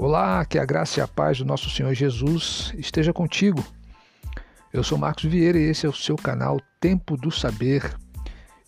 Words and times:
Olá, 0.00 0.44
que 0.44 0.60
a 0.60 0.64
graça 0.64 1.00
e 1.00 1.02
a 1.02 1.08
paz 1.08 1.38
do 1.38 1.44
nosso 1.44 1.68
Senhor 1.68 1.92
Jesus 1.92 2.72
esteja 2.78 3.12
contigo. 3.12 3.66
Eu 4.72 4.84
sou 4.84 4.96
Marcos 4.96 5.24
Vieira 5.24 5.58
e 5.58 5.70
esse 5.70 5.86
é 5.86 5.88
o 5.88 5.92
seu 5.92 6.14
canal 6.14 6.60
Tempo 6.78 7.16
do 7.16 7.32
Saber. 7.32 7.82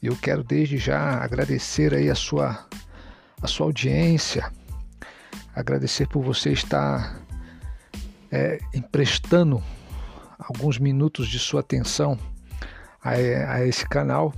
E 0.03 0.09
eu 0.09 0.17
quero 0.17 0.43
desde 0.43 0.77
já 0.77 1.23
agradecer 1.23 1.95
aí 1.95 2.11
a 2.11 2.17
sua 2.17 2.67
a 3.41 3.47
sua 3.47 3.67
audiência, 3.67 4.51
agradecer 5.55 6.09
por 6.09 6.21
você 6.25 6.51
estar 6.51 7.23
é, 8.33 8.59
emprestando 8.75 9.63
alguns 10.37 10.79
minutos 10.81 11.29
de 11.29 11.39
sua 11.39 11.61
atenção 11.61 12.19
a, 13.05 13.11
a 13.11 13.65
esse 13.65 13.89
canal 13.89 14.35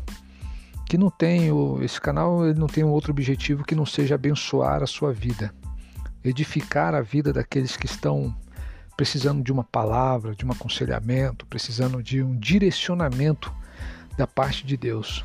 que 0.86 0.98
não 0.98 1.08
tem 1.08 1.50
o, 1.50 1.82
esse 1.82 1.98
canal 1.98 2.46
ele 2.46 2.58
não 2.58 2.66
tem 2.66 2.84
um 2.84 2.90
outro 2.90 3.12
objetivo 3.12 3.64
que 3.64 3.74
não 3.74 3.86
seja 3.86 4.14
abençoar 4.14 4.82
a 4.82 4.86
sua 4.86 5.10
vida 5.10 5.54
edificar 6.24 6.94
a 6.94 7.00
vida 7.00 7.32
daqueles 7.32 7.76
que 7.76 7.86
estão 7.86 8.34
precisando 8.96 9.42
de 9.42 9.52
uma 9.52 9.64
palavra, 9.64 10.34
de 10.34 10.44
um 10.44 10.52
aconselhamento, 10.52 11.46
precisando 11.46 12.02
de 12.02 12.22
um 12.22 12.36
direcionamento 12.38 13.52
da 14.16 14.26
parte 14.26 14.66
de 14.66 14.76
Deus. 14.76 15.24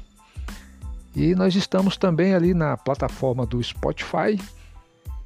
E 1.16 1.36
nós 1.36 1.56
estamos 1.56 1.98
também 1.98 2.34
ali 2.34 2.54
na 2.54 2.78
plataforma 2.78 3.46
do 3.46 3.62
Spotify 3.62 4.40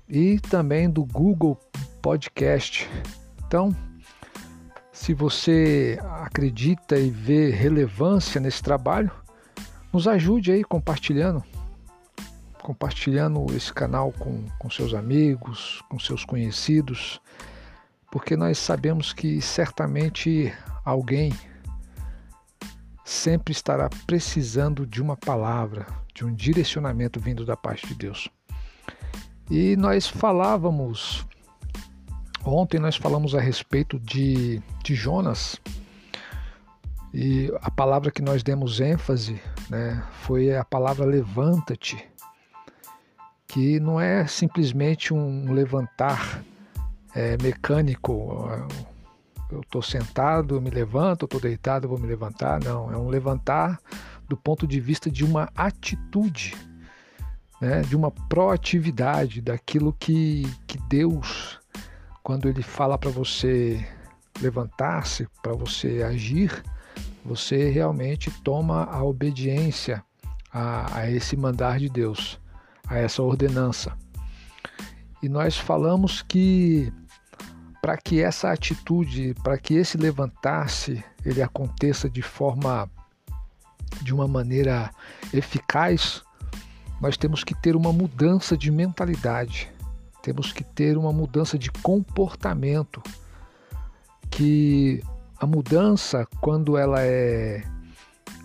e 0.08 0.40
também 0.40 0.90
do 0.90 1.04
Google 1.06 1.60
Podcast. 2.02 2.90
Então, 3.46 3.76
se 4.92 5.14
você 5.14 6.00
acredita 6.22 6.98
e 6.98 7.10
vê 7.10 7.50
relevância 7.50 8.40
nesse 8.40 8.62
trabalho, 8.62 9.12
nos 9.92 10.08
ajude 10.08 10.52
aí 10.52 10.64
compartilhando 10.64 11.44
compartilhando 12.62 13.46
esse 13.56 13.74
canal 13.74 14.12
com, 14.12 14.46
com 14.60 14.70
seus 14.70 14.94
amigos, 14.94 15.82
com 15.90 16.00
seus 16.00 16.24
conhecidos, 16.24 17.20
porque 18.12 18.38
nós 18.38 18.58
sabemos 18.58 19.14
que 19.14 19.42
certamente 19.42 20.54
alguém 20.86 21.34
sempre 23.04 23.52
estará 23.52 23.90
precisando 24.06 24.86
de 24.86 25.02
uma 25.02 25.18
palavra, 25.18 25.86
de 26.14 26.24
um 26.24 26.34
direcionamento 26.34 27.20
vindo 27.20 27.46
da 27.46 27.58
parte 27.58 27.88
de 27.88 27.96
Deus. 27.96 28.30
E 29.50 29.76
nós 29.76 30.08
falávamos, 30.08 31.26
ontem 32.46 32.80
nós 32.80 32.96
falamos 32.96 33.36
a 33.36 33.42
respeito 33.42 34.00
de, 34.00 34.62
de 34.84 34.96
Jonas, 34.96 35.60
e 37.14 37.52
a 37.62 37.70
palavra 37.70 38.12
que 38.12 38.22
nós 38.22 38.42
demos 38.42 38.80
ênfase 38.80 39.42
né, 39.70 40.02
foi 40.22 40.56
a 40.56 40.64
palavra 40.64 41.06
levanta-te 41.06 42.11
que 43.52 43.82
não 43.82 44.00
é 44.00 44.26
simplesmente 44.28 45.14
um 45.14 45.52
levantar 45.52 46.42
é, 47.14 47.36
mecânico. 47.44 48.50
Eu 49.52 49.60
estou 49.60 49.82
sentado, 49.82 50.56
eu 50.56 50.62
me 50.62 50.70
levanto, 50.70 51.26
estou 51.26 51.40
deitado, 51.40 51.84
eu 51.84 51.90
vou 51.90 52.00
me 52.00 52.08
levantar. 52.08 52.64
Não, 52.64 52.90
é 52.90 52.98
um 52.98 53.10
levantar 53.10 53.78
do 54.30 54.38
ponto 54.38 54.66
de 54.66 54.80
vista 54.80 55.12
de 55.12 55.26
uma 55.26 55.50
atitude, 55.54 56.56
né, 57.60 57.82
de 57.82 57.94
uma 57.94 58.10
proatividade 58.10 59.42
daquilo 59.42 59.92
que, 60.00 60.44
que 60.66 60.78
Deus, 60.88 61.60
quando 62.24 62.48
Ele 62.48 62.64
fala 62.64 62.98
para 62.98 63.12
você 63.12 63.86
levantar-se, 64.42 65.28
para 65.44 65.52
você 65.52 66.02
agir, 66.04 66.64
você 67.26 67.70
realmente 67.70 68.32
toma 68.46 68.86
a 68.86 69.04
obediência 69.04 70.02
a, 70.54 71.00
a 71.00 71.12
esse 71.12 71.36
mandar 71.36 71.80
de 71.80 71.90
Deus 71.90 72.40
a 72.88 72.98
essa 72.98 73.22
ordenança. 73.22 73.98
E 75.22 75.30
nós 75.30 75.58
falamos 75.58 76.22
que 76.22 76.92
para 77.82 77.98
que 77.98 78.22
essa 78.22 78.52
atitude, 78.52 79.34
para 79.44 79.58
que 79.58 79.74
esse 79.74 79.98
levantar-se, 79.98 81.04
ele 81.26 81.42
aconteça 81.42 82.10
de 82.10 82.22
forma 82.22 82.90
de 84.02 84.14
uma 84.14 84.28
maneira 84.28 84.92
eficaz, 85.34 86.24
nós 87.02 87.18
temos 87.18 87.44
que 87.44 87.56
ter 87.56 87.76
uma 87.76 87.92
mudança 87.92 88.56
de 88.56 88.72
mentalidade, 88.72 89.72
temos 90.22 90.54
que 90.54 90.64
ter 90.64 90.98
uma 90.98 91.12
mudança 91.12 91.58
de 91.58 91.72
comportamento, 91.72 93.02
que 94.30 95.04
a 95.40 95.48
mudança, 95.48 96.28
quando 96.40 96.78
ela 96.78 97.02
é 97.02 97.64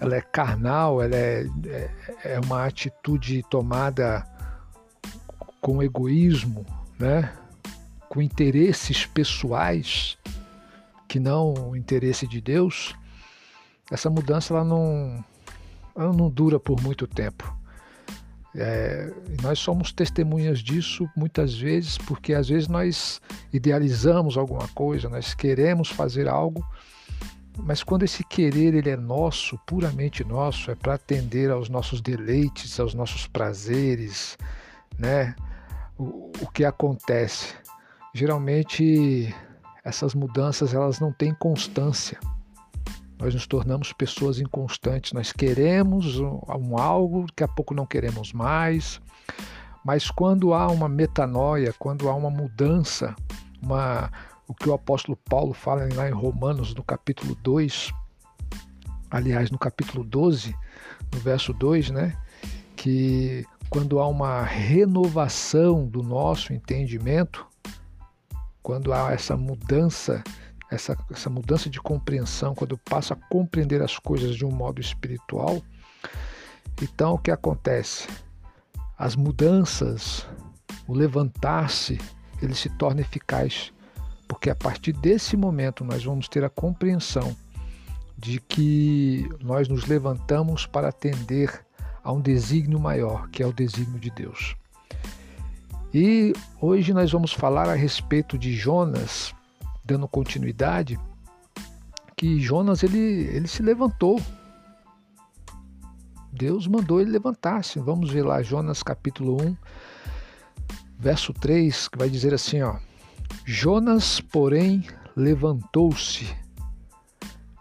ela 0.01 0.17
é 0.17 0.21
carnal, 0.21 1.03
ela 1.03 1.17
é, 1.17 1.47
é, 1.67 1.91
é 2.25 2.41
uma 2.41 2.67
atitude 2.67 3.43
tomada 3.49 4.27
com 5.61 5.83
egoísmo, 5.83 6.65
né? 6.99 7.33
com 8.09 8.23
interesses 8.23 9.05
pessoais, 9.05 10.17
que 11.09 11.21
não 11.21 11.71
o 11.71 11.77
interesse 11.77 12.27
de 12.27 12.41
Deus, 12.41 12.95
essa 13.91 14.11
mudança 14.11 14.55
ela 14.55 14.65
não, 14.65 15.25
ela 15.95 16.13
não 16.13 16.29
dura 16.29 16.59
por 16.59 16.81
muito 16.81 17.07
tempo. 17.07 17.55
É, 18.55 19.13
nós 19.43 19.59
somos 19.59 19.93
testemunhas 19.93 20.61
disso 20.61 21.09
muitas 21.15 21.55
vezes, 21.55 21.99
porque 21.99 22.33
às 22.33 22.49
vezes 22.49 22.69
nós 22.69 23.21
idealizamos 23.53 24.39
alguma 24.39 24.67
coisa, 24.69 25.11
nós 25.11 25.35
queremos 25.35 25.91
fazer 25.91 26.27
algo, 26.27 26.67
mas 27.59 27.83
quando 27.83 28.05
esse 28.05 28.25
querer 28.25 28.75
ele 28.75 28.89
é 28.89 28.97
nosso, 28.97 29.59
puramente 29.67 30.25
nosso, 30.25 30.71
é 30.71 30.75
para 30.75 30.95
atender 30.95 31.51
aos 31.51 31.69
nossos 31.69 32.01
deleites, 32.01 32.81
aos 32.81 32.95
nossos 32.95 33.27
prazeres, 33.27 34.39
né? 34.99 35.35
O, 35.99 36.51
que 36.53 36.65
acontece? 36.65 37.55
Geralmente 38.15 39.35
essas 39.85 40.15
mudanças 40.15 40.75
elas 40.75 41.01
não 41.01 41.13
têm 41.13 41.35
constância. 41.35 42.19
Nós 43.19 43.33
nos 43.33 43.47
tornamos 43.47 43.93
pessoas 43.93 44.39
inconstantes. 44.41 45.13
Nós 45.13 45.33
queremos 45.33 46.19
um, 46.19 46.41
um 46.49 46.79
algo, 46.79 47.27
daqui 47.27 47.45
a 47.45 47.49
pouco 47.49 47.73
não 47.73 47.87
queremos 47.87 48.33
mais. 48.33 49.01
Mas 49.85 50.11
quando 50.11 50.53
há 50.53 50.67
uma 50.69 50.89
metanoia, 50.89 51.73
quando 51.79 52.09
há 52.09 52.15
uma 52.15 52.29
mudança, 52.29 53.15
uma, 53.63 54.11
o 54.47 54.55
que 54.55 54.69
o 54.69 54.75
apóstolo 54.75 55.17
Paulo 55.17 55.55
fala 55.55 55.89
lá 55.95 56.09
em 56.09 56.13
Romanos, 56.13 56.75
no 56.75 56.83
capítulo 56.83 57.37
2, 57.43 57.93
aliás, 59.11 59.51
no 59.51 59.59
capítulo 59.59 60.05
12, 60.05 60.55
no 61.13 61.21
verso 61.21 61.53
2, 61.53 61.91
né? 61.91 62.17
Que 62.75 63.47
quando 63.69 63.99
há 63.99 64.07
uma 64.07 64.43
renovação 64.43 65.87
do 65.87 66.03
nosso 66.03 66.53
entendimento, 66.53 67.47
quando 68.63 68.93
há 68.93 69.13
essa 69.13 69.37
mudança, 69.37 70.23
essa, 70.71 70.97
essa 71.11 71.31
mudança 71.31 71.69
de 71.69 71.81
compreensão, 71.81 72.55
quando 72.55 72.73
eu 72.73 72.79
passo 72.79 73.13
a 73.13 73.17
compreender 73.29 73.83
as 73.83 73.99
coisas 73.99 74.35
de 74.37 74.45
um 74.45 74.51
modo 74.51 74.81
espiritual, 74.81 75.63
então 76.83 77.15
o 77.15 77.19
que 77.19 77.31
acontece? 77.31 78.09
As 78.99 79.17
mudanças, 79.17 80.27
o 80.87 80.95
levantar-se, 80.95 81.99
ele 82.41 82.55
se 82.55 82.69
torna 82.71 83.01
eficaz, 83.01 83.73
porque 84.29 84.51
a 84.51 84.55
partir 84.55 84.93
desse 84.93 85.37
momento 85.37 85.85
nós 85.85 86.05
vamos 86.05 86.29
ter 86.29 86.45
a 86.45 86.51
compreensão 86.51 87.37
de 88.17 88.41
que 88.41 89.29
nós 89.41 89.69
nos 89.69 89.87
levantamos 89.87 90.67
para 90.67 90.89
atender 90.89 91.66
a 92.07 92.13
um 92.13 92.21
desígnio 92.21 92.79
maior, 92.79 93.29
que 93.31 93.43
é 93.43 93.47
o 93.47 93.53
desígnio 93.53 93.99
de 93.99 94.11
Deus. 94.11 94.55
E 95.93 96.33
hoje 96.61 96.95
nós 96.95 97.11
vamos 97.11 97.33
falar 97.33 97.69
a 97.69 97.75
respeito 97.75 98.39
de 98.39 98.55
Jonas, 98.55 99.35
dando 99.85 100.07
continuidade, 100.07 100.97
que 102.17 102.39
Jonas 102.39 102.85
ele, 102.85 102.97
ele 102.99 103.49
se 103.49 103.61
levantou. 103.61 104.23
Deus 106.33 106.69
mandou 106.69 107.01
ele 107.01 107.11
levantar-se. 107.11 107.81
Vamos 107.81 108.13
ver 108.13 108.23
lá 108.23 108.41
Jonas 108.41 108.85
capítulo 108.85 109.43
1, 109.43 109.57
verso 110.97 111.33
3, 111.33 111.89
que 111.89 111.99
vai 111.99 112.09
dizer 112.09 112.33
assim, 112.33 112.63
ó: 112.63 112.77
Jonas, 113.45 114.21
porém, 114.21 114.87
levantou-se 115.17 116.46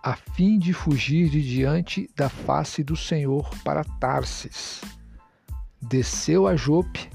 a 0.06 0.14
fim 0.16 0.60
de 0.60 0.72
fugir 0.72 1.32
de 1.32 1.42
diante 1.42 2.08
da 2.16 2.30
face 2.30 2.84
do 2.84 2.96
Senhor 2.96 3.50
para 3.64 3.84
Tarsis. 3.84 4.82
Desceu 5.82 6.46
a 6.46 6.56
Jope, 6.56 7.10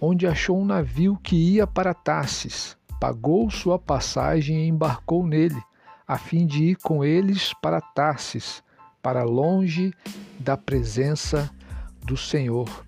onde 0.00 0.26
achou 0.26 0.58
um 0.58 0.64
navio 0.64 1.18
que 1.22 1.36
ia 1.36 1.66
para 1.66 1.92
Tarsis. 1.92 2.78
Pagou 2.98 3.50
sua 3.50 3.78
passagem 3.78 4.64
e 4.64 4.68
embarcou 4.68 5.26
nele, 5.26 5.60
a 6.08 6.16
fim 6.16 6.46
de 6.46 6.64
ir 6.64 6.76
com 6.76 7.04
eles 7.04 7.52
para 7.60 7.78
Tarsis, 7.78 8.62
para 9.02 9.22
longe 9.22 9.92
da 10.40 10.56
presença 10.56 11.50
do 12.06 12.16
Senhor. 12.16 12.86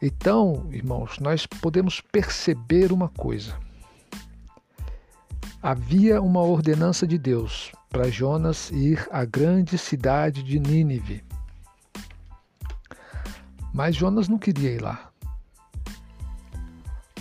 Então, 0.00 0.70
irmãos, 0.72 1.18
nós 1.18 1.44
podemos 1.44 2.00
perceber 2.00 2.92
uma 2.92 3.10
coisa. 3.10 3.67
Havia 5.60 6.22
uma 6.22 6.40
ordenança 6.40 7.04
de 7.04 7.18
Deus 7.18 7.72
para 7.90 8.08
Jonas 8.08 8.70
ir 8.70 9.08
à 9.10 9.24
grande 9.24 9.76
cidade 9.76 10.40
de 10.42 10.60
Nínive. 10.60 11.24
Mas 13.74 13.96
Jonas 13.96 14.28
não 14.28 14.38
queria 14.38 14.70
ir 14.70 14.80
lá. 14.80 15.10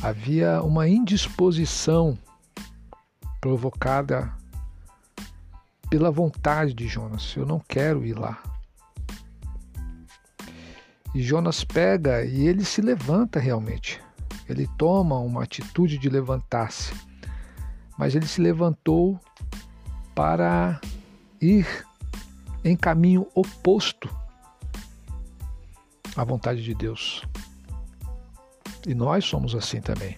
Havia 0.03 0.61
uma 0.61 0.87
indisposição 0.87 2.15
provocada 3.41 4.31
pela 5.89 6.11
vontade 6.11 6.75
de 6.75 6.87
Jonas. 6.87 7.35
Eu 7.35 7.45
não 7.45 7.59
quero 7.59 8.05
ir 8.05 8.13
lá. 8.13 8.41
E 11.15 11.23
Jonas 11.23 11.63
pega 11.63 12.23
e 12.23 12.47
ele 12.47 12.63
se 12.63 12.81
levanta 12.81 13.39
realmente. 13.39 13.99
Ele 14.47 14.69
toma 14.77 15.17
uma 15.17 15.41
atitude 15.41 15.97
de 15.97 16.07
levantar-se. 16.07 16.93
Mas 17.97 18.15
ele 18.15 18.27
se 18.27 18.41
levantou 18.41 19.19
para 20.13 20.79
ir 21.41 21.67
em 22.63 22.75
caminho 22.75 23.27
oposto 23.33 24.09
à 26.15 26.23
vontade 26.23 26.63
de 26.63 26.73
Deus. 26.73 27.23
E 28.85 28.93
nós 28.93 29.25
somos 29.25 29.55
assim 29.55 29.81
também. 29.81 30.17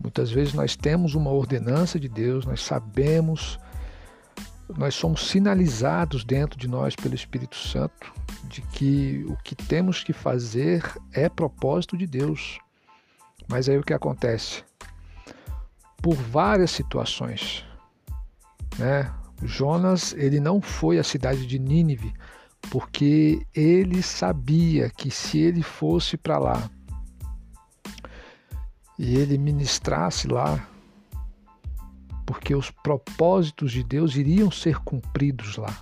Muitas 0.00 0.30
vezes 0.30 0.54
nós 0.54 0.76
temos 0.76 1.14
uma 1.14 1.30
ordenança 1.30 1.98
de 1.98 2.08
Deus, 2.08 2.46
nós 2.46 2.62
sabemos, 2.62 3.58
nós 4.76 4.94
somos 4.94 5.28
sinalizados 5.28 6.24
dentro 6.24 6.58
de 6.58 6.68
nós 6.68 6.94
pelo 6.94 7.14
Espírito 7.14 7.56
Santo 7.56 8.12
de 8.44 8.62
que 8.62 9.24
o 9.28 9.36
que 9.36 9.54
temos 9.54 10.04
que 10.04 10.12
fazer 10.12 10.82
é 11.12 11.28
propósito 11.28 11.96
de 11.96 12.06
Deus. 12.06 12.58
Mas 13.48 13.68
aí 13.68 13.78
o 13.78 13.82
que 13.82 13.92
acontece? 13.92 14.64
Por 16.06 16.14
várias 16.14 16.70
situações, 16.70 17.64
né? 18.78 19.12
Jonas, 19.42 20.12
ele 20.12 20.38
não 20.38 20.60
foi 20.60 21.00
à 21.00 21.02
cidade 21.02 21.44
de 21.44 21.58
Nínive 21.58 22.14
porque 22.70 23.44
ele 23.52 24.00
sabia 24.04 24.88
que 24.88 25.10
se 25.10 25.36
ele 25.38 25.62
fosse 25.62 26.16
para 26.16 26.38
lá 26.38 26.70
e 28.96 29.16
ele 29.16 29.36
ministrasse 29.36 30.28
lá, 30.28 30.64
porque 32.24 32.54
os 32.54 32.70
propósitos 32.70 33.72
de 33.72 33.82
Deus 33.82 34.14
iriam 34.14 34.48
ser 34.48 34.78
cumpridos 34.78 35.56
lá. 35.56 35.76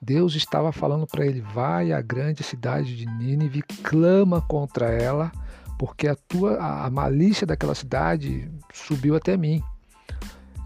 Deus 0.00 0.36
estava 0.36 0.70
falando 0.70 1.08
para 1.08 1.26
ele: 1.26 1.40
vai 1.40 1.90
à 1.90 2.00
grande 2.00 2.44
cidade 2.44 2.96
de 2.96 3.04
Nínive, 3.04 3.62
clama 3.82 4.40
contra 4.42 4.92
ela, 4.92 5.32
porque 5.78 6.08
a 6.08 6.14
tua 6.14 6.56
a 6.58 6.90
malícia 6.90 7.46
daquela 7.46 7.74
cidade 7.74 8.50
subiu 8.72 9.16
até 9.16 9.36
mim. 9.36 9.62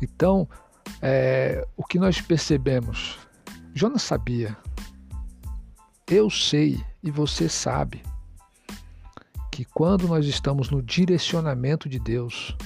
Então, 0.02 0.48
é, 1.02 1.66
o 1.76 1.84
que 1.84 1.98
nós 1.98 2.20
percebemos? 2.20 3.18
Jonas 3.74 4.02
sabia 4.02 4.56
eu 6.10 6.28
sei 6.28 6.84
e 7.00 7.08
você 7.08 7.48
sabe 7.48 8.02
que 9.48 9.64
quando 9.64 10.08
nós 10.08 10.26
estamos 10.26 10.68
no 10.68 10.82
direcionamento 10.82 11.88
de 11.88 12.00
Deus, 12.00 12.56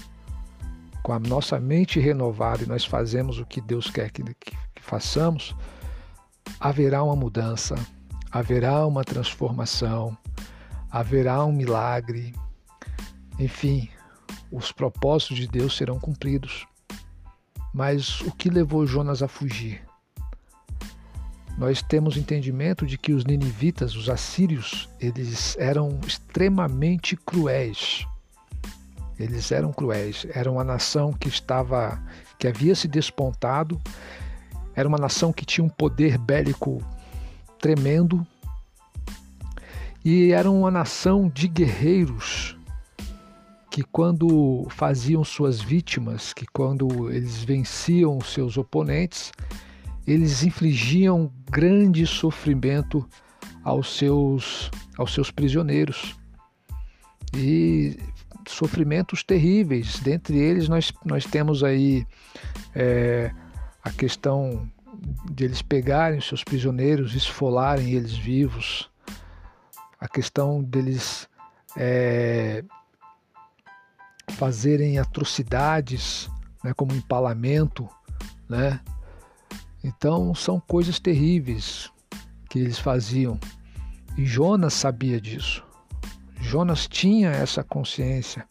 com 1.02 1.12
a 1.12 1.18
nossa 1.18 1.60
mente 1.60 2.00
renovada 2.00 2.62
e 2.62 2.66
nós 2.66 2.86
fazemos 2.86 3.38
o 3.38 3.44
que 3.44 3.60
Deus 3.60 3.90
quer 3.90 4.10
que, 4.10 4.22
que, 4.22 4.56
que 4.74 4.82
façamos, 4.82 5.54
haverá 6.58 7.02
uma 7.02 7.14
mudança, 7.14 7.74
haverá 8.30 8.86
uma 8.86 9.04
transformação, 9.04 10.16
haverá 10.94 11.44
um 11.44 11.50
milagre, 11.50 12.32
enfim, 13.36 13.90
os 14.48 14.70
propósitos 14.70 15.36
de 15.38 15.48
Deus 15.48 15.76
serão 15.76 15.98
cumpridos. 15.98 16.64
Mas 17.72 18.20
o 18.20 18.30
que 18.30 18.48
levou 18.48 18.86
Jonas 18.86 19.20
a 19.20 19.26
fugir? 19.26 19.84
nós 21.56 21.80
temos 21.80 22.16
entendimento 22.16 22.84
de 22.84 22.98
que 22.98 23.12
os 23.12 23.24
ninivitas, 23.24 23.94
os 23.94 24.08
assírios, 24.08 24.88
eles 25.00 25.56
eram 25.56 26.00
extremamente 26.04 27.16
cruéis. 27.16 28.04
Eles 29.18 29.52
eram 29.52 29.72
cruéis, 29.72 30.26
era 30.34 30.50
uma 30.50 30.64
nação 30.64 31.12
que 31.12 31.28
estava 31.28 32.02
que 32.40 32.48
havia 32.48 32.74
se 32.74 32.88
despontado, 32.88 33.80
era 34.74 34.88
uma 34.88 34.98
nação 34.98 35.32
que 35.32 35.44
tinha 35.44 35.64
um 35.64 35.68
poder 35.68 36.18
bélico 36.18 36.82
tremendo 37.60 38.26
e 40.04 40.32
era 40.32 40.50
uma 40.50 40.70
nação 40.70 41.28
de 41.28 41.48
guerreiros 41.48 42.56
que 43.70 43.82
quando 43.82 44.66
faziam 44.70 45.24
suas 45.24 45.60
vítimas, 45.60 46.32
que 46.32 46.46
quando 46.52 47.10
eles 47.10 47.42
venciam 47.42 48.20
seus 48.20 48.56
oponentes, 48.56 49.32
eles 50.06 50.44
infligiam 50.44 51.32
grande 51.50 52.06
sofrimento 52.06 53.04
aos 53.64 53.96
seus, 53.96 54.70
aos 54.96 55.12
seus 55.12 55.30
prisioneiros. 55.30 56.14
E 57.34 57.96
sofrimentos 58.46 59.24
terríveis. 59.24 59.98
Dentre 60.00 60.38
eles, 60.38 60.68
nós, 60.68 60.92
nós 61.04 61.24
temos 61.24 61.64
aí 61.64 62.06
é, 62.74 63.32
a 63.82 63.90
questão 63.90 64.68
de 65.32 65.44
eles 65.44 65.62
pegarem 65.62 66.20
seus 66.20 66.44
prisioneiros, 66.44 67.14
esfolarem 67.14 67.90
eles 67.90 68.16
vivos, 68.16 68.88
a 70.04 70.08
questão 70.08 70.62
deles 70.62 71.26
é, 71.78 72.62
fazerem 74.32 74.98
atrocidades, 74.98 76.28
né, 76.62 76.74
como 76.74 76.94
empalamento, 76.94 77.88
né, 78.46 78.80
então 79.82 80.34
são 80.34 80.60
coisas 80.60 81.00
terríveis 81.00 81.90
que 82.50 82.58
eles 82.58 82.78
faziam. 82.78 83.40
E 84.18 84.26
Jonas 84.26 84.74
sabia 84.74 85.18
disso. 85.18 85.64
Jonas 86.38 86.86
tinha 86.86 87.30
essa 87.30 87.64
consciência. 87.64 88.46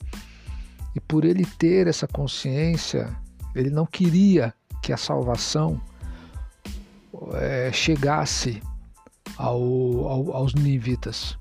E 0.95 1.00
por 1.00 1.23
ele 1.23 1.45
ter 1.45 1.85
essa 1.85 2.07
consciência, 2.07 3.15
ele 3.53 3.69
não 3.69 3.85
queria 3.85 4.55
que 4.81 4.91
a 4.91 4.97
salvação 4.97 5.79
é, 7.35 7.71
chegasse 7.71 8.59
ao, 9.38 9.61
ao, 10.07 10.33
aos 10.33 10.55
ninivitas. 10.55 11.38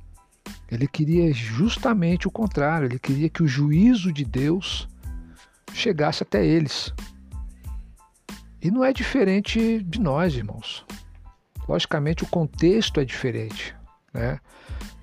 Ele 0.73 0.89
queria 0.89 1.31
justamente 1.35 2.27
o 2.27 2.31
contrário, 2.31 2.87
ele 2.87 2.99
queria 2.99 3.29
que 3.29 3.43
o 3.43 3.47
juízo 3.47 4.11
de 4.11 4.25
Deus 4.25 4.89
chegasse 5.75 6.23
até 6.23 6.47
eles. 6.47 6.95
E 8.59 8.71
não 8.71 8.83
é 8.83 8.91
diferente 8.91 9.83
de 9.83 10.01
nós, 10.01 10.35
irmãos. 10.35 10.83
Logicamente, 11.69 12.25
o 12.25 12.27
contexto 12.27 13.01
é 13.01 13.05
diferente. 13.05 13.77
Né? 14.15 14.41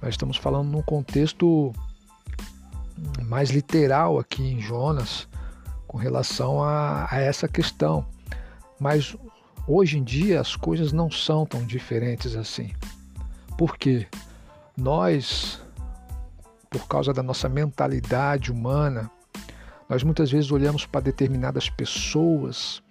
Nós 0.01 0.15
estamos 0.15 0.37
falando 0.37 0.69
num 0.69 0.81
contexto 0.81 1.71
mais 3.27 3.51
literal 3.51 4.17
aqui 4.17 4.41
em 4.41 4.59
Jonas 4.59 5.27
com 5.85 5.99
relação 5.99 6.63
a, 6.63 7.07
a 7.11 7.21
essa 7.21 7.47
questão. 7.47 8.07
Mas 8.79 9.15
hoje 9.67 9.99
em 9.99 10.03
dia 10.03 10.41
as 10.41 10.55
coisas 10.55 10.91
não 10.91 11.11
são 11.11 11.45
tão 11.45 11.63
diferentes 11.63 12.35
assim. 12.35 12.71
Por 13.55 13.77
quê? 13.77 14.07
Nós, 14.79 15.61
por 16.69 16.87
causa 16.87 17.11
da 17.11 17.21
nossa 17.21 17.49
mentalidade 17.49 18.49
humana, 18.49 19.11
nós 19.89 20.03
muitas 20.03 20.31
vezes 20.31 20.51
olhamos 20.51 20.85
para 20.85 21.01
determinadas 21.01 21.69
pessoas 21.69 22.81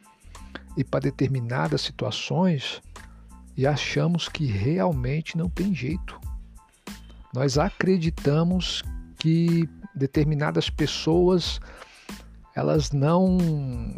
e 0.76 0.85
para 0.85 1.00
determinadas 1.00 1.80
situações 1.80 2.83
e 3.57 3.66
achamos 3.66 4.28
que 4.28 4.45
realmente 4.45 5.38
não 5.38 5.49
tem 5.49 5.75
jeito. 5.75 6.21
Nós 7.33 7.57
acreditamos 7.57 8.83
que 9.18 9.66
determinadas 9.95 10.68
pessoas 10.68 11.59
elas 12.54 12.92
não 12.92 13.38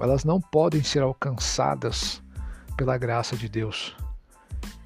elas 0.01 0.25
não 0.25 0.41
podem 0.41 0.83
ser 0.83 1.03
alcançadas 1.03 2.23
pela 2.77 2.97
graça 2.97 3.37
de 3.37 3.49
Deus. 3.49 3.97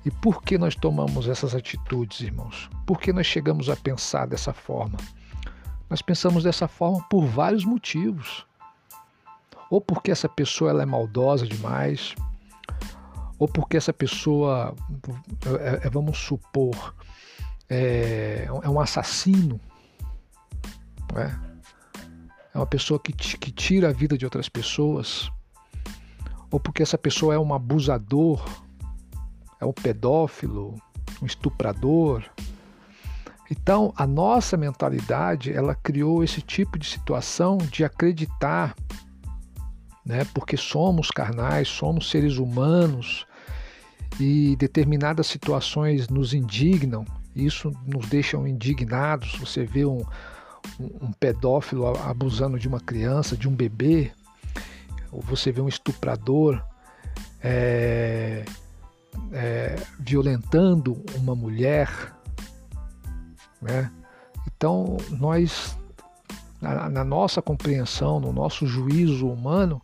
E 0.05 0.11
por 0.11 0.43
que 0.43 0.59
nós 0.59 0.75
tomamos 0.75 1.29
essas 1.29 1.55
atitudes, 1.55 2.21
irmãos? 2.21 2.69
Por 2.87 3.01
que 3.01 3.13
nós 3.13 3.27
chegamos 3.27 3.71
a 3.71 3.77
pensar 3.77 4.27
dessa 4.27 4.53
forma? 4.53 4.99
Nós 5.89 6.03
pensamos 6.03 6.45
dessa 6.45 6.69
forma 6.69 7.03
por 7.09 7.25
vários 7.25 7.65
motivos 7.65 8.47
ou 9.71 9.81
porque 9.81 10.11
essa 10.11 10.29
pessoa 10.29 10.71
ela 10.71 10.83
é 10.83 10.87
maldosa 10.87 11.47
demais, 11.47 12.15
ou 13.39 13.49
porque 13.49 13.77
essa 13.77 13.93
pessoa, 13.93 14.75
é, 15.61 15.87
é, 15.87 15.91
vamos 15.91 16.19
supor, 16.19 16.95
é, 17.69 18.47
é 18.47 18.69
um 18.69 18.79
assassino, 18.79 19.61
é? 21.17 21.35
é 22.55 22.59
uma 22.59 22.67
pessoa 22.67 23.01
que, 23.01 23.13
que 23.13 23.51
tira 23.51 23.89
a 23.89 23.93
vida 23.93 24.17
de 24.17 24.25
outras 24.25 24.49
pessoas, 24.49 25.29
ou 26.51 26.61
porque 26.61 26.83
essa 26.83 26.97
pessoa 26.97 27.35
é 27.35 27.39
um 27.39 27.53
abusador, 27.53 28.45
é 29.61 29.65
um 29.65 29.73
pedófilo, 29.73 30.75
um 31.23 31.27
estuprador. 31.27 32.25
Então, 33.51 33.93
a 33.97 34.07
nossa 34.07 34.57
mentalidade, 34.57 35.53
ela 35.53 35.75
criou 35.75 36.25
esse 36.25 36.41
tipo 36.41 36.79
de 36.79 36.87
situação 36.87 37.59
de 37.59 37.85
acreditar 37.85 38.75
né? 40.05 40.27
porque 40.35 40.57
somos 40.57 41.11
carnais, 41.11 41.69
somos 41.69 42.11
seres 42.11 42.37
humanos 42.37 43.27
e 44.21 44.55
determinadas 44.57 45.27
situações 45.27 46.09
nos 46.09 46.35
indignam, 46.35 47.05
isso 47.35 47.73
nos 47.87 48.07
deixa 48.07 48.37
indignados. 48.37 49.35
Você 49.37 49.65
vê 49.65 49.85
um, 49.85 50.05
um 50.79 51.13
pedófilo 51.13 51.87
abusando 51.87 52.59
de 52.59 52.69
uma 52.69 52.81
criança, 52.81 53.37
de 53.37 53.49
um 53.49 53.55
bebê, 53.55 54.13
ou 55.11 55.21
você 55.23 55.51
vê 55.51 55.61
um 55.61 55.69
estuprador 55.69 56.63
é, 57.43 58.45
é, 59.33 59.77
violentando 59.99 61.03
uma 61.17 61.35
mulher, 61.35 61.89
né? 63.61 63.91
Então 64.47 64.97
nós, 65.11 65.77
na, 66.61 66.89
na 66.89 67.05
nossa 67.05 67.43
compreensão, 67.43 68.21
no 68.21 68.33
nosso 68.33 68.67
juízo 68.67 69.29
humano, 69.29 69.83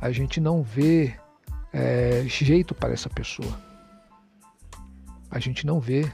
a 0.00 0.10
gente 0.10 0.40
não 0.40 0.62
vê 0.62 1.14
é, 1.72 2.24
jeito 2.26 2.74
para 2.74 2.92
essa 2.92 3.08
pessoa. 3.08 3.58
A 5.30 5.38
gente 5.38 5.66
não 5.66 5.80
vê. 5.80 6.10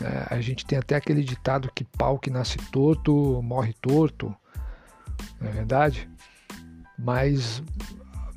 É, 0.00 0.34
a 0.34 0.40
gente 0.40 0.64
tem 0.64 0.78
até 0.78 0.94
aquele 0.94 1.24
ditado 1.24 1.70
que 1.74 1.82
pau 1.82 2.18
que 2.18 2.30
nasce 2.30 2.56
torto 2.70 3.42
morre 3.42 3.74
torto, 3.80 4.32
não 5.40 5.48
é 5.48 5.52
verdade? 5.52 6.08
Mas 6.96 7.62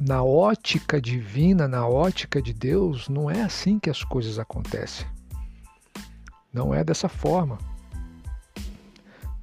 na 0.01 0.23
ótica 0.23 0.99
divina, 0.99 1.67
na 1.67 1.87
ótica 1.87 2.41
de 2.41 2.51
Deus, 2.53 3.07
não 3.07 3.29
é 3.29 3.43
assim 3.43 3.77
que 3.77 3.89
as 3.89 4.03
coisas 4.03 4.39
acontecem. 4.39 5.05
Não 6.51 6.73
é 6.73 6.83
dessa 6.83 7.07
forma. 7.07 7.59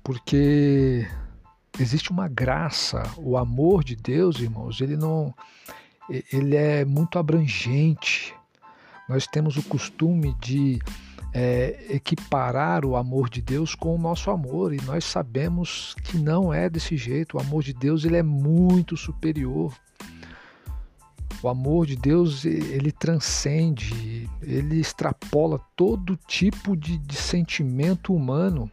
Porque 0.03 1.07
existe 1.79 2.11
uma 2.11 2.27
graça, 2.27 3.05
o 3.17 3.37
amor 3.37 3.85
de 3.85 3.95
Deus, 3.95 4.41
irmãos, 4.41 4.81
ele 4.81 4.97
não 4.97 5.33
ele 6.33 6.57
é 6.57 6.85
muito 6.85 7.19
abrangente. 7.19 8.35
Nós 9.09 9.27
temos 9.27 9.57
o 9.57 9.63
costume 9.63 10.35
de 10.41 10.81
é, 11.33 11.87
equiparar 11.91 12.85
o 12.85 12.97
amor 12.97 13.29
de 13.29 13.41
Deus 13.41 13.75
com 13.75 13.95
o 13.95 13.99
nosso 13.99 14.31
amor 14.31 14.73
e 14.73 14.81
nós 14.83 15.05
sabemos 15.05 15.95
que 16.03 16.17
não 16.17 16.53
é 16.53 16.69
desse 16.69 16.97
jeito. 16.97 17.37
O 17.37 17.41
amor 17.41 17.63
de 17.63 17.73
Deus 17.73 18.05
ele 18.05 18.17
é 18.17 18.23
muito 18.23 18.97
superior. 18.97 19.73
O 21.41 21.49
amor 21.49 21.87
de 21.87 21.95
Deus 21.95 22.45
ele 22.45 22.91
transcende, 22.91 24.29
ele 24.43 24.81
extrapola 24.81 25.61
todo 25.77 26.17
tipo 26.27 26.77
de, 26.77 26.99
de 26.99 27.15
sentimento 27.15 28.13
humano, 28.13 28.71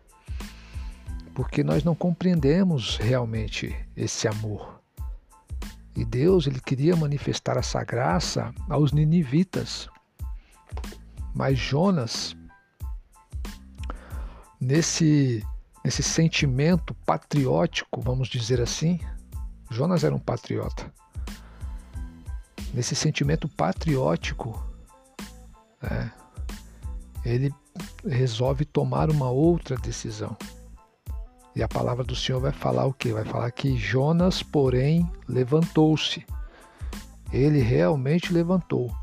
porque 1.36 1.64
nós 1.64 1.84
não 1.84 1.94
compreendemos 1.94 2.98
realmente 2.98 3.76
esse 3.96 4.28
amor. 4.28 4.82
E 5.96 6.04
Deus 6.04 6.48
ele 6.48 6.60
queria 6.60 6.96
manifestar 6.96 7.56
essa 7.56 7.84
graça 7.84 8.52
aos 8.68 8.92
ninivitas. 8.92 9.88
Mas 11.36 11.60
Jonas, 11.60 12.36
nesse, 14.60 15.46
nesse 15.84 16.02
sentimento 16.02 16.96
patriótico, 17.06 18.02
vamos 18.02 18.28
dizer 18.28 18.60
assim, 18.60 19.00
Jonas 19.70 20.04
era 20.04 20.16
um 20.16 20.20
patriota 20.20 20.92
nesse 22.76 22.94
sentimento 22.94 23.48
patriótico, 23.48 24.62
né, 25.82 26.12
ele 27.24 27.54
resolve 28.06 28.66
tomar 28.66 29.10
uma 29.10 29.30
outra 29.30 29.78
decisão. 29.78 30.36
E 31.56 31.64
a 31.64 31.68
palavra 31.70 32.04
do 32.04 32.16
Senhor 32.16 32.42
vai 32.42 32.52
falar 32.52 32.86
o 32.86 32.94
quê? 32.94 33.14
Vai 33.14 33.24
falar 33.24 33.50
que 33.52 33.78
Jonas, 33.78 34.44
porém, 34.44 35.10
levantou-se. 35.26 36.26
Ele 37.32 37.60
realmente 37.60 38.34
levantou, 38.34 38.94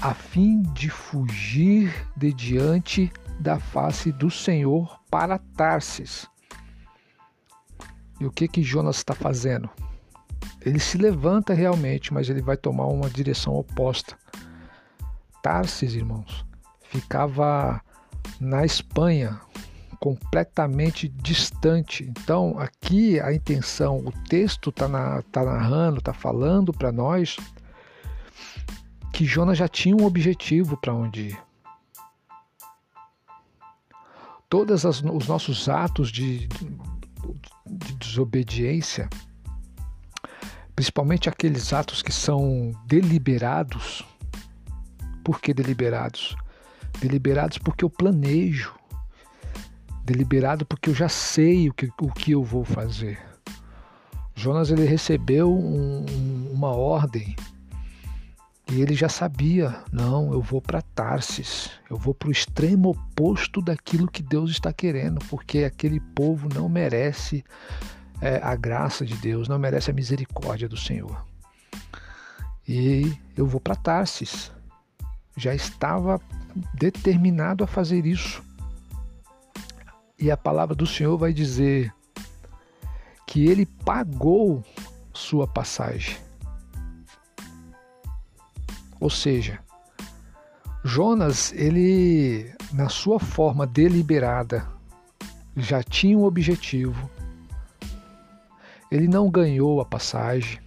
a 0.00 0.14
fim 0.14 0.62
de 0.62 0.88
fugir 0.88 1.94
de 2.16 2.32
diante 2.32 3.12
da 3.38 3.60
face 3.60 4.10
do 4.10 4.30
Senhor 4.30 4.98
para 5.10 5.38
Tarsis. 5.38 6.26
E 8.18 8.24
o 8.24 8.30
que 8.30 8.48
que 8.48 8.62
Jonas 8.62 8.96
está 8.96 9.14
fazendo? 9.14 9.68
Ele 10.64 10.78
se 10.78 10.98
levanta 10.98 11.54
realmente, 11.54 12.12
mas 12.12 12.28
ele 12.28 12.42
vai 12.42 12.56
tomar 12.56 12.86
uma 12.86 13.08
direção 13.08 13.54
oposta. 13.54 14.16
Tarsis, 15.42 15.94
irmãos, 15.94 16.44
ficava 16.82 17.80
na 18.38 18.64
Espanha, 18.64 19.40
completamente 19.98 21.08
distante. 21.08 22.04
Então, 22.04 22.58
aqui 22.58 23.18
a 23.20 23.32
intenção, 23.32 23.98
o 23.98 24.12
texto 24.28 24.70
está 24.70 24.86
na, 24.86 25.22
tá 25.30 25.44
narrando, 25.44 25.98
está 25.98 26.12
falando 26.12 26.72
para 26.72 26.92
nós 26.92 27.36
que 29.12 29.24
Jonas 29.24 29.58
já 29.58 29.68
tinha 29.68 29.94
um 29.94 30.04
objetivo 30.04 30.76
para 30.76 30.94
onde 30.94 31.28
ir. 31.28 31.42
Todos 34.48 34.84
os 34.84 35.28
nossos 35.28 35.68
atos 35.68 36.10
de, 36.10 36.48
de 36.48 37.94
desobediência, 37.94 39.08
principalmente 40.80 41.28
aqueles 41.28 41.74
atos 41.74 42.00
que 42.00 42.10
são 42.10 42.72
deliberados. 42.86 44.02
Por 45.22 45.38
que 45.38 45.52
deliberados? 45.52 46.34
Deliberados 46.98 47.58
porque 47.58 47.84
eu 47.84 47.90
planejo, 47.90 48.74
deliberado 50.06 50.64
porque 50.64 50.88
eu 50.88 50.94
já 50.94 51.06
sei 51.06 51.68
o 51.68 51.74
que, 51.74 51.90
o 52.00 52.10
que 52.10 52.30
eu 52.30 52.42
vou 52.42 52.64
fazer. 52.64 53.18
Jonas 54.34 54.70
ele 54.70 54.86
recebeu 54.86 55.54
um, 55.54 56.06
uma 56.50 56.70
ordem 56.70 57.36
e 58.72 58.80
ele 58.80 58.94
já 58.94 59.10
sabia: 59.10 59.84
não, 59.92 60.32
eu 60.32 60.40
vou 60.40 60.62
para 60.62 60.80
Tarsis, 60.80 61.70
eu 61.90 61.98
vou 61.98 62.14
para 62.14 62.30
o 62.30 62.32
extremo 62.32 62.88
oposto 62.88 63.60
daquilo 63.60 64.10
que 64.10 64.22
Deus 64.22 64.50
está 64.50 64.72
querendo, 64.72 65.18
porque 65.28 65.58
aquele 65.58 66.00
povo 66.00 66.48
não 66.54 66.70
merece 66.70 67.44
é, 68.20 68.40
a 68.42 68.54
graça 68.54 69.04
de 69.04 69.14
Deus, 69.14 69.48
não 69.48 69.58
merece 69.58 69.90
a 69.90 69.94
misericórdia 69.94 70.68
do 70.68 70.76
Senhor. 70.76 71.24
E 72.68 73.16
eu 73.36 73.46
vou 73.46 73.60
para 73.60 73.74
Tarsis. 73.74 74.52
Já 75.36 75.54
estava 75.54 76.20
determinado 76.74 77.64
a 77.64 77.66
fazer 77.66 78.04
isso. 78.06 78.42
E 80.18 80.30
a 80.30 80.36
palavra 80.36 80.74
do 80.74 80.86
Senhor 80.86 81.16
vai 81.16 81.32
dizer 81.32 81.92
que 83.26 83.46
ele 83.46 83.64
pagou 83.64 84.62
sua 85.12 85.46
passagem. 85.46 86.16
Ou 89.00 89.08
seja, 89.08 89.58
Jonas, 90.84 91.52
ele, 91.54 92.52
na 92.72 92.88
sua 92.88 93.18
forma 93.18 93.66
deliberada, 93.66 94.66
já 95.56 95.82
tinha 95.82 96.18
um 96.18 96.24
objetivo, 96.24 97.10
ele 98.90 99.06
não 99.06 99.30
ganhou 99.30 99.80
a 99.80 99.84
passagem, 99.84 100.58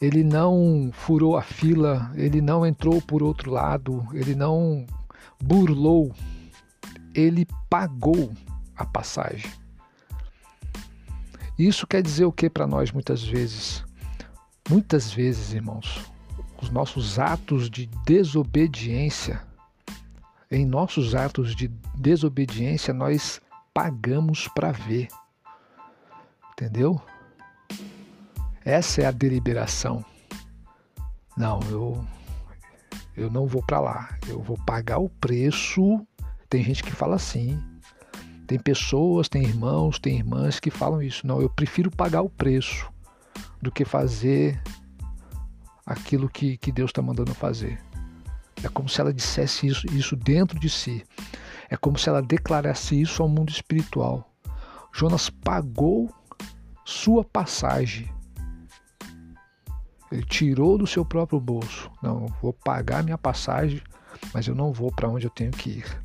ele 0.00 0.22
não 0.22 0.90
furou 0.92 1.36
a 1.36 1.42
fila, 1.42 2.12
ele 2.14 2.40
não 2.40 2.64
entrou 2.64 3.00
por 3.02 3.22
outro 3.22 3.50
lado, 3.50 4.06
ele 4.12 4.34
não 4.34 4.86
burlou, 5.42 6.14
ele 7.14 7.46
pagou 7.68 8.32
a 8.76 8.84
passagem. 8.84 9.50
Isso 11.58 11.86
quer 11.86 12.02
dizer 12.02 12.24
o 12.24 12.32
que 12.32 12.48
para 12.48 12.66
nós 12.66 12.92
muitas 12.92 13.24
vezes? 13.24 13.84
Muitas 14.68 15.12
vezes, 15.12 15.52
irmãos, 15.52 16.04
os 16.62 16.70
nossos 16.70 17.18
atos 17.18 17.68
de 17.68 17.86
desobediência, 18.04 19.42
em 20.50 20.64
nossos 20.64 21.14
atos 21.14 21.56
de 21.56 21.68
desobediência, 21.96 22.94
nós 22.94 23.40
pagamos 23.74 24.46
para 24.48 24.70
ver. 24.70 25.08
Entendeu? 26.52 27.00
Essa 28.68 29.00
é 29.00 29.06
a 29.06 29.10
deliberação. 29.10 30.04
Não, 31.34 31.58
eu 31.70 32.04
eu 33.16 33.30
não 33.30 33.46
vou 33.46 33.62
para 33.62 33.80
lá. 33.80 34.18
Eu 34.28 34.42
vou 34.42 34.58
pagar 34.58 34.98
o 34.98 35.08
preço. 35.08 36.06
Tem 36.50 36.62
gente 36.62 36.84
que 36.84 36.92
fala 36.92 37.16
assim. 37.16 37.58
Tem 38.46 38.58
pessoas, 38.58 39.26
tem 39.26 39.42
irmãos, 39.42 39.98
tem 39.98 40.18
irmãs 40.18 40.60
que 40.60 40.70
falam 40.70 41.00
isso. 41.00 41.26
Não, 41.26 41.40
eu 41.40 41.48
prefiro 41.48 41.90
pagar 41.90 42.20
o 42.20 42.28
preço 42.28 42.92
do 43.62 43.72
que 43.72 43.86
fazer 43.86 44.60
aquilo 45.86 46.28
que, 46.28 46.58
que 46.58 46.70
Deus 46.70 46.90
está 46.90 47.00
mandando 47.00 47.32
fazer. 47.32 47.82
É 48.62 48.68
como 48.68 48.86
se 48.86 49.00
ela 49.00 49.14
dissesse 49.14 49.66
isso, 49.66 49.86
isso 49.94 50.14
dentro 50.14 50.60
de 50.60 50.68
si. 50.68 51.02
É 51.70 51.76
como 51.78 51.98
se 51.98 52.10
ela 52.10 52.20
declarasse 52.20 53.00
isso 53.00 53.22
ao 53.22 53.30
mundo 53.30 53.48
espiritual. 53.48 54.30
Jonas 54.92 55.30
pagou 55.30 56.12
sua 56.84 57.24
passagem 57.24 58.17
ele 60.10 60.22
tirou 60.22 60.78
do 60.78 60.86
seu 60.86 61.04
próprio 61.04 61.40
bolso. 61.40 61.90
Não, 62.02 62.26
vou 62.40 62.52
pagar 62.52 63.02
minha 63.02 63.18
passagem, 63.18 63.82
mas 64.32 64.46
eu 64.46 64.54
não 64.54 64.72
vou 64.72 64.90
para 64.90 65.08
onde 65.08 65.26
eu 65.26 65.30
tenho 65.30 65.50
que 65.50 65.70
ir. 65.70 66.02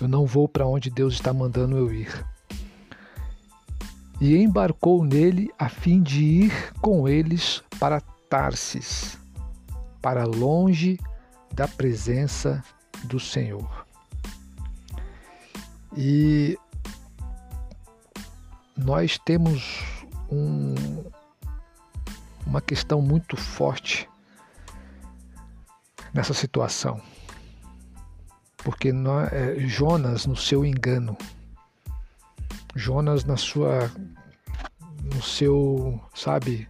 Eu 0.00 0.08
não 0.08 0.26
vou 0.26 0.48
para 0.48 0.66
onde 0.66 0.90
Deus 0.90 1.14
está 1.14 1.32
mandando 1.32 1.76
eu 1.76 1.92
ir. 1.92 2.24
E 4.20 4.36
embarcou 4.36 5.04
nele 5.04 5.50
a 5.58 5.68
fim 5.68 6.02
de 6.02 6.22
ir 6.22 6.72
com 6.80 7.08
eles 7.08 7.62
para 7.78 8.00
Tarsis, 8.28 9.18
para 10.00 10.24
longe 10.24 10.98
da 11.52 11.68
presença 11.68 12.62
do 13.04 13.20
Senhor. 13.20 13.86
E 15.96 16.58
nós 18.76 19.18
temos 19.18 19.82
um, 20.30 20.74
uma 22.46 22.60
questão 22.60 23.00
muito 23.00 23.36
forte 23.36 24.08
nessa 26.12 26.34
situação. 26.34 27.00
Porque 28.58 28.92
nós, 28.92 29.32
é, 29.32 29.58
Jonas, 29.60 30.26
no 30.26 30.36
seu 30.36 30.64
engano, 30.64 31.16
Jonas 32.74 33.24
na 33.24 33.36
sua 33.36 33.90
no 35.04 35.22
seu, 35.22 36.00
sabe, 36.14 36.68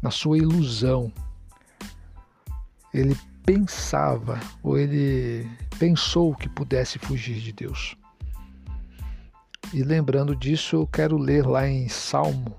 na 0.00 0.10
sua 0.10 0.38
ilusão. 0.38 1.12
Ele 2.94 3.16
pensava 3.44 4.38
ou 4.62 4.78
ele 4.78 5.48
pensou 5.78 6.34
que 6.34 6.48
pudesse 6.48 6.98
fugir 6.98 7.40
de 7.40 7.52
Deus. 7.52 7.96
E 9.72 9.82
lembrando 9.82 10.36
disso, 10.36 10.76
eu 10.76 10.86
quero 10.86 11.16
ler 11.16 11.46
lá 11.46 11.66
em 11.66 11.88
Salmo 11.88 12.54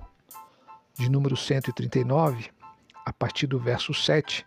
de 0.98 1.10
número 1.10 1.38
139, 1.38 2.51
a 3.05 3.12
partir 3.12 3.48
do 3.48 3.60
verso 3.60 3.93
7. 3.93 4.45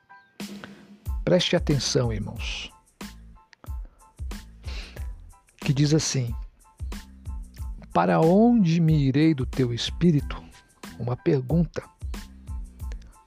Preste 1.24 1.56
atenção, 1.56 2.12
irmãos. 2.12 2.70
Que 5.58 5.72
diz 5.72 5.92
assim: 5.92 6.34
Para 7.92 8.20
onde 8.20 8.80
me 8.80 9.06
irei 9.06 9.34
do 9.34 9.44
teu 9.44 9.74
espírito? 9.74 10.42
Uma 10.98 11.16
pergunta. 11.16 11.82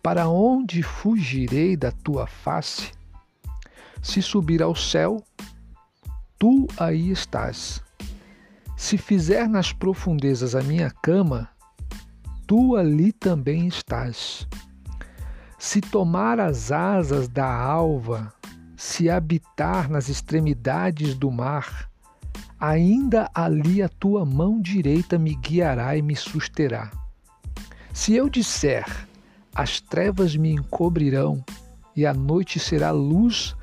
Para 0.01 0.27
onde 0.29 0.81
fugirei 0.81 1.75
da 1.75 1.91
tua 1.91 2.25
face? 2.25 2.91
Se 4.01 4.21
subir 4.21 4.63
ao 4.63 4.73
céu, 4.73 5.21
tu 6.37 6.67
aí 6.77 7.11
estás. 7.11 7.83
Se 8.77 8.97
fizer 8.97 9.47
nas 9.49 9.73
profundezas 9.73 10.55
a 10.55 10.63
minha 10.63 10.89
cama, 10.89 11.49
tu 12.47 12.77
ali 12.77 13.11
também 13.11 13.67
estás. 13.67 14.47
Se 15.59 15.81
tomar 15.81 16.39
as 16.39 16.71
asas 16.71 17.27
da 17.27 17.45
alva, 17.45 18.33
se 18.77 19.09
habitar 19.09 19.89
nas 19.89 20.07
extremidades 20.07 21.13
do 21.13 21.29
mar, 21.29 21.89
ainda 22.57 23.29
ali 23.35 23.83
a 23.83 23.89
tua 23.89 24.25
mão 24.25 24.61
direita 24.61 25.19
me 25.19 25.35
guiará 25.35 25.97
e 25.97 26.01
me 26.01 26.15
susterá. 26.15 26.89
Se 27.93 28.15
eu 28.15 28.29
disser, 28.29 28.85
as 29.53 29.81
trevas 29.81 30.33
me 30.33 30.49
encobrirão 30.49 31.43
e 31.93 32.05
a 32.05 32.13
noite 32.13 32.57
será 32.57 32.91
luz 32.91 33.53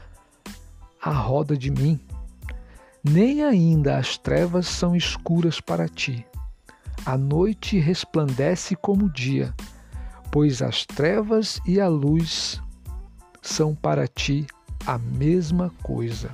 à 1.03 1.11
roda 1.11 1.57
de 1.57 1.71
mim, 1.71 1.99
nem 3.03 3.43
ainda 3.43 3.97
as 3.97 4.19
trevas 4.19 4.67
são 4.67 4.95
escuras 4.95 5.63
para 5.63 5.89
ti. 5.89 6.27
A 7.07 7.17
noite 7.17 7.79
resplandece 7.79 8.77
como 8.77 9.07
o 9.07 9.11
dia, 9.11 9.55
pois 10.31 10.63
as 10.63 10.85
trevas 10.85 11.61
e 11.67 11.81
a 11.81 11.89
luz 11.89 12.61
são 13.43 13.75
para 13.75 14.07
ti 14.07 14.47
a 14.87 14.99
mesma 14.99 15.71
coisa. 15.83 16.31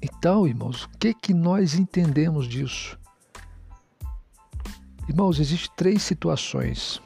Então, 0.00 0.46
irmãos, 0.46 0.84
o 0.84 0.90
que 0.98 1.12
que 1.12 1.34
nós 1.34 1.74
entendemos 1.74 2.46
disso? 2.46 2.98
Irmãos, 5.08 5.40
existem 5.40 5.70
três 5.76 6.02
situações. 6.02 7.00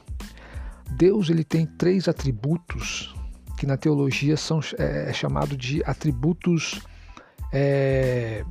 Deus 0.97 1.31
ele 1.31 1.45
tem 1.45 1.65
três 1.65 2.09
atributos 2.09 3.15
que 3.57 3.67
na 3.67 3.77
teologia 3.77 4.37
são 4.37 4.61
é, 4.79 5.09
é 5.09 5.13
chamado 5.13 5.57
de 5.57 5.83
atributos 5.85 6.81
é, 7.53 8.45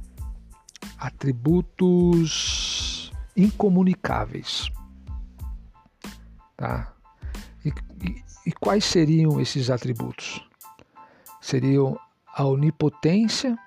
atributos 0.97 2.31
incomunicáveis. 3.35 4.71
Tá? 6.61 6.93
E, 7.65 7.69
e, 8.05 8.23
e 8.45 8.51
quais 8.51 8.85
seriam 8.85 9.41
esses 9.41 9.71
atributos? 9.71 10.47
Seriam 11.41 11.99
a 12.27 12.45
onipotência, 12.45 13.57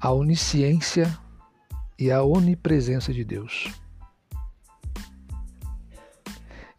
a 0.00 0.12
onisciência 0.12 1.18
e 1.98 2.12
a 2.12 2.22
onipresença 2.22 3.12
de 3.12 3.24
Deus. 3.24 3.68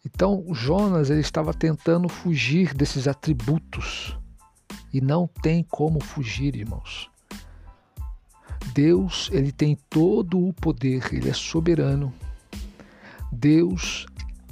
Então 0.02 0.46
Jonas 0.54 1.10
ele 1.10 1.20
estava 1.20 1.52
tentando 1.52 2.08
fugir 2.08 2.72
desses 2.72 3.06
atributos 3.06 4.18
e 4.90 5.02
não 5.02 5.26
tem 5.26 5.62
como 5.62 6.02
fugir, 6.02 6.56
irmãos. 6.56 7.10
Deus, 8.72 9.28
ele 9.34 9.52
tem 9.52 9.76
todo 9.90 10.42
o 10.42 10.54
poder, 10.54 11.12
ele 11.12 11.28
é 11.28 11.34
soberano. 11.34 12.10
Deus, 13.30 14.06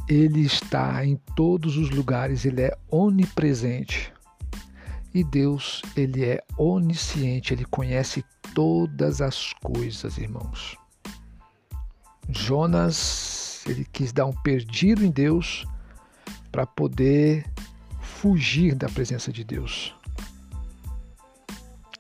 ele 0.09 0.41
está 0.41 1.05
em 1.05 1.17
todos 1.37 1.77
os 1.77 1.91
lugares, 1.91 2.45
ele 2.45 2.63
é 2.63 2.77
onipresente. 2.91 4.13
E 5.13 5.23
Deus, 5.23 5.83
ele 5.97 6.25
é 6.25 6.43
onisciente, 6.57 7.53
ele 7.53 7.65
conhece 7.65 8.25
todas 8.55 9.21
as 9.21 9.53
coisas, 9.63 10.17
irmãos. 10.17 10.77
Jonas, 12.29 13.65
ele 13.67 13.85
quis 13.85 14.13
dar 14.13 14.27
um 14.27 14.33
perdido 14.33 15.05
em 15.05 15.11
Deus 15.11 15.67
para 16.51 16.67
poder 16.67 17.47
fugir 18.01 18.75
da 18.75 18.89
presença 18.89 19.33
de 19.33 19.45
Deus. 19.45 19.95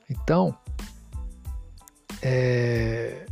Então, 0.08 0.56
é, 2.22 3.26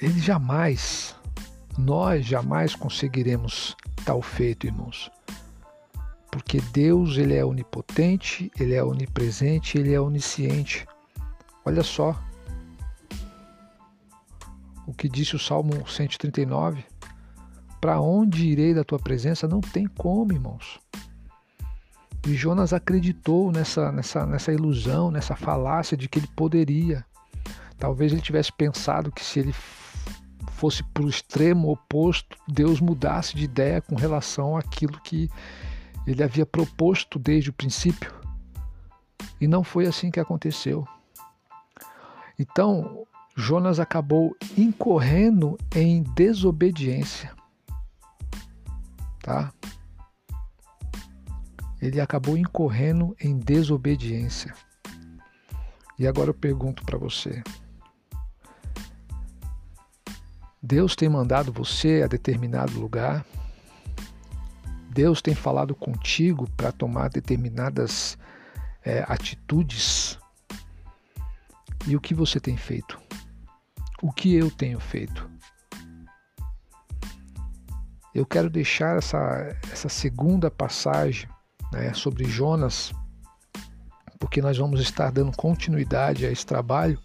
ele 0.00 0.18
jamais, 0.20 1.13
nós 1.78 2.24
jamais 2.24 2.74
conseguiremos 2.74 3.76
tal 4.04 4.22
feito, 4.22 4.66
irmãos. 4.66 5.10
Porque 6.30 6.60
Deus, 6.72 7.16
ele 7.16 7.34
é 7.34 7.44
onipotente, 7.44 8.50
ele 8.58 8.74
é 8.74 8.82
onipresente, 8.82 9.78
ele 9.78 9.92
é 9.92 10.00
onisciente. 10.00 10.86
Olha 11.64 11.82
só 11.82 12.20
o 14.86 14.92
que 14.92 15.08
disse 15.08 15.36
o 15.36 15.38
Salmo 15.38 15.86
139. 15.88 16.84
Para 17.80 18.00
onde 18.00 18.48
irei 18.48 18.74
da 18.74 18.84
tua 18.84 18.98
presença? 18.98 19.46
Não 19.46 19.60
tem 19.60 19.86
como, 19.86 20.32
irmãos. 20.32 20.80
E 22.26 22.34
Jonas 22.34 22.72
acreditou 22.72 23.52
nessa, 23.52 23.92
nessa, 23.92 24.24
nessa 24.24 24.52
ilusão, 24.52 25.10
nessa 25.10 25.36
falácia 25.36 25.96
de 25.96 26.08
que 26.08 26.18
ele 26.18 26.28
poderia. 26.34 27.04
Talvez 27.78 28.12
ele 28.12 28.22
tivesse 28.22 28.50
pensado 28.52 29.12
que 29.12 29.22
se 29.22 29.40
ele 29.40 29.54
fosse 30.52 30.82
para 30.82 31.04
o 31.04 31.08
extremo 31.08 31.70
oposto, 31.70 32.36
Deus 32.48 32.80
mudasse 32.80 33.36
de 33.36 33.44
ideia 33.44 33.80
com 33.80 33.94
relação 33.94 34.56
àquilo 34.56 35.00
que 35.00 35.28
ele 36.06 36.22
havia 36.22 36.46
proposto 36.46 37.18
desde 37.18 37.50
o 37.50 37.52
princípio. 37.52 38.12
E 39.40 39.46
não 39.46 39.64
foi 39.64 39.86
assim 39.86 40.10
que 40.10 40.20
aconteceu. 40.20 40.86
Então, 42.38 43.06
Jonas 43.36 43.80
acabou 43.80 44.36
incorrendo 44.56 45.56
em 45.74 46.02
desobediência. 46.14 47.32
Tá? 49.22 49.52
ele 51.86 52.00
acabou 52.00 52.36
incorrendo 52.36 53.14
em 53.20 53.38
desobediência. 53.38 54.54
E 55.98 56.06
agora 56.06 56.30
eu 56.30 56.34
pergunto 56.34 56.82
para 56.84 56.98
você: 56.98 57.42
Deus 60.66 60.96
tem 60.96 61.10
mandado 61.10 61.52
você 61.52 62.00
a 62.02 62.06
determinado 62.06 62.80
lugar? 62.80 63.22
Deus 64.88 65.20
tem 65.20 65.34
falado 65.34 65.74
contigo 65.74 66.48
para 66.56 66.72
tomar 66.72 67.10
determinadas 67.10 68.16
é, 68.82 69.04
atitudes? 69.06 70.18
E 71.86 71.94
o 71.94 72.00
que 72.00 72.14
você 72.14 72.40
tem 72.40 72.56
feito? 72.56 72.98
O 74.00 74.10
que 74.10 74.34
eu 74.34 74.50
tenho 74.50 74.80
feito? 74.80 75.30
Eu 78.14 78.24
quero 78.24 78.48
deixar 78.48 78.96
essa, 78.96 79.54
essa 79.70 79.90
segunda 79.90 80.50
passagem 80.50 81.28
né, 81.72 81.92
sobre 81.92 82.24
Jonas, 82.24 82.90
porque 84.18 84.40
nós 84.40 84.56
vamos 84.56 84.80
estar 84.80 85.10
dando 85.10 85.36
continuidade 85.36 86.24
a 86.24 86.32
esse 86.32 86.46
trabalho, 86.46 86.98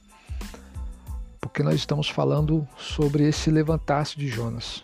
porque 1.50 1.64
nós 1.64 1.76
estamos 1.76 2.08
falando 2.08 2.66
sobre 2.78 3.28
esse 3.28 3.50
levantar-se 3.50 4.16
de 4.16 4.28
Jonas. 4.28 4.84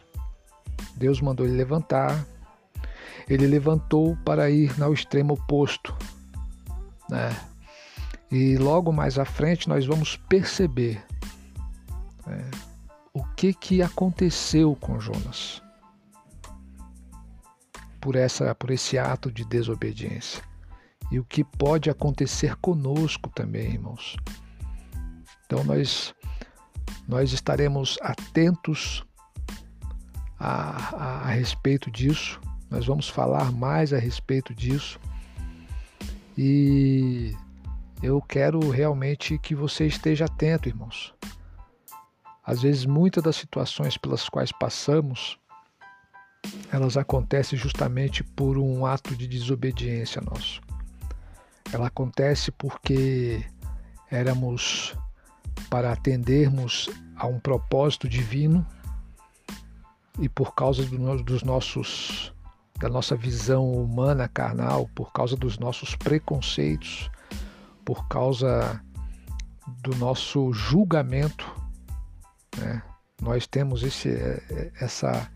Deus 0.95 1.21
mandou 1.21 1.45
ele 1.45 1.55
levantar, 1.55 2.25
ele 3.29 3.45
levantou 3.45 4.17
para 4.25 4.49
ir 4.49 4.71
ao 4.81 4.91
extremo 4.91 5.35
oposto. 5.35 5.95
Né? 7.07 7.29
E 8.31 8.57
logo 8.57 8.91
mais 8.91 9.19
à 9.19 9.25
frente 9.25 9.69
nós 9.69 9.85
vamos 9.85 10.17
perceber 10.17 11.05
né, 12.25 12.49
o 13.13 13.23
que, 13.23 13.53
que 13.53 13.83
aconteceu 13.83 14.75
com 14.75 14.99
Jonas 14.99 15.61
por, 18.01 18.15
essa, 18.15 18.55
por 18.55 18.71
esse 18.71 18.97
ato 18.97 19.31
de 19.31 19.45
desobediência. 19.45 20.43
E 21.11 21.19
o 21.19 21.23
que 21.23 21.43
pode 21.43 21.91
acontecer 21.91 22.55
conosco 22.55 23.29
também, 23.29 23.73
irmãos. 23.73 24.17
Então 25.45 25.63
nós 25.63 26.14
Nós 27.07 27.31
estaremos 27.31 27.97
atentos 28.01 29.05
a, 30.39 30.95
a, 30.95 31.19
a 31.27 31.29
respeito 31.29 31.89
disso, 31.89 32.39
nós 32.69 32.85
vamos 32.85 33.07
falar 33.07 33.51
mais 33.51 33.93
a 33.93 33.97
respeito 33.97 34.53
disso 34.53 34.99
e 36.37 37.33
eu 38.03 38.21
quero 38.21 38.69
realmente 38.69 39.37
que 39.37 39.55
você 39.55 39.87
esteja 39.87 40.25
atento, 40.25 40.67
irmãos. 40.67 41.13
Às 42.43 42.61
vezes, 42.61 42.85
muitas 42.85 43.23
das 43.23 43.35
situações 43.35 43.97
pelas 43.97 44.29
quais 44.29 44.51
passamos, 44.51 45.39
elas 46.71 46.97
acontecem 46.97 47.57
justamente 47.57 48.23
por 48.23 48.57
um 48.57 48.85
ato 48.85 49.15
de 49.15 49.27
desobediência 49.27 50.21
nosso. 50.21 50.61
Ela 51.71 51.87
acontece 51.87 52.51
porque 52.51 53.43
éramos 54.11 54.95
para 55.69 55.91
atendermos 55.91 56.89
a 57.15 57.27
um 57.27 57.39
propósito 57.39 58.07
divino 58.07 58.65
e 60.19 60.29
por 60.29 60.53
causa 60.53 60.85
do, 60.85 61.23
dos 61.23 61.43
nossos 61.43 62.33
da 62.77 62.89
nossa 62.89 63.15
visão 63.15 63.71
humana 63.71 64.27
carnal, 64.27 64.89
por 64.93 65.13
causa 65.13 65.37
dos 65.37 65.57
nossos 65.57 65.95
preconceitos, 65.95 67.09
por 67.85 68.05
causa 68.09 68.81
do 69.81 69.95
nosso 69.95 70.51
julgamento, 70.51 71.49
né? 72.57 72.83
nós 73.21 73.47
temos 73.47 73.81
esse, 73.81 74.09
é, 74.09 74.71
essa, 74.79 75.31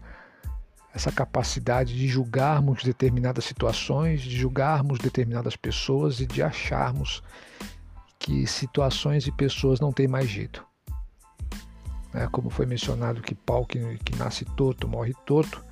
essa 0.94 1.12
capacidade 1.12 1.98
de 1.98 2.08
julgarmos 2.08 2.84
determinadas 2.84 3.46
situações, 3.46 4.22
de 4.22 4.36
julgarmos 4.36 5.00
determinadas 5.00 5.56
pessoas 5.56 6.20
e 6.20 6.26
de 6.26 6.44
acharmos 6.44 7.24
que 8.20 8.46
situações 8.46 9.26
e 9.26 9.32
pessoas 9.32 9.80
não 9.80 9.92
têm 9.92 10.08
mais 10.08 10.30
jeito. 10.30 10.68
É, 12.14 12.28
como 12.28 12.50
foi 12.50 12.66
mencionado 12.66 13.22
que 13.22 13.34
pau 13.34 13.66
que, 13.66 13.98
que 14.00 14.16
nasce 14.18 14.44
torto 14.44 14.88
morre 14.88 15.14
torto, 15.26 15.64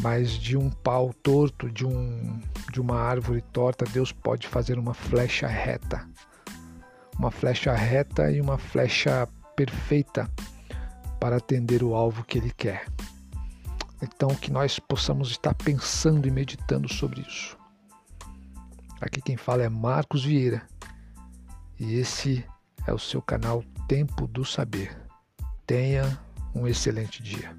mas 0.00 0.32
de 0.32 0.56
um 0.56 0.70
pau 0.70 1.12
torto, 1.12 1.70
de, 1.70 1.86
um, 1.86 2.40
de 2.72 2.80
uma 2.80 3.00
árvore 3.00 3.40
torta, 3.52 3.84
Deus 3.86 4.12
pode 4.12 4.46
fazer 4.46 4.78
uma 4.78 4.94
flecha 4.94 5.46
reta. 5.46 6.06
Uma 7.18 7.30
flecha 7.30 7.74
reta 7.74 8.30
e 8.30 8.40
uma 8.40 8.58
flecha 8.58 9.28
perfeita 9.56 10.30
para 11.18 11.36
atender 11.36 11.82
o 11.82 11.94
alvo 11.94 12.24
que 12.24 12.38
Ele 12.38 12.50
quer. 12.50 12.86
Então, 14.02 14.34
que 14.34 14.50
nós 14.50 14.78
possamos 14.78 15.30
estar 15.30 15.54
pensando 15.54 16.26
e 16.26 16.30
meditando 16.30 16.90
sobre 16.90 17.20
isso. 17.20 17.58
Aqui 19.00 19.20
quem 19.20 19.36
fala 19.36 19.62
é 19.62 19.68
Marcos 19.68 20.24
Vieira 20.24 20.62
e 21.80 21.94
esse 21.94 22.44
é 22.86 22.92
o 22.92 22.98
seu 22.98 23.22
canal 23.22 23.64
Tempo 23.88 24.26
do 24.28 24.44
Saber. 24.44 24.94
Tenha 25.66 26.20
um 26.54 26.68
excelente 26.68 27.22
dia. 27.22 27.56